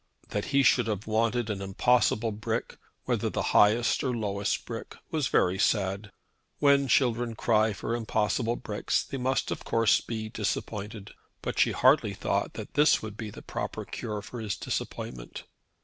That 0.29 0.45
he 0.45 0.63
should 0.63 0.87
have 0.87 1.05
wanted 1.05 1.51
an 1.51 1.61
impossible 1.61 2.31
brick, 2.31 2.79
whether 3.03 3.29
the 3.29 3.43
highest 3.53 4.03
or 4.03 4.17
lowest 4.17 4.65
brick, 4.65 4.95
was 5.11 5.27
very 5.27 5.59
sad. 5.59 6.09
When 6.57 6.87
children 6.87 7.35
cry 7.35 7.71
for 7.73 7.93
impossible 7.95 8.55
bricks 8.55 9.03
they 9.03 9.17
must 9.17 9.51
of 9.51 9.63
course 9.63 10.01
be 10.01 10.27
disappointed. 10.29 11.11
But 11.43 11.59
she 11.59 11.71
hardly 11.71 12.15
thought 12.15 12.53
that 12.55 12.73
this 12.73 13.03
would 13.03 13.15
be 13.15 13.29
the 13.29 13.43
proper 13.43 13.85
cure 13.85 14.23
for 14.23 14.39
his 14.39 14.57
disappointment. 14.57 15.43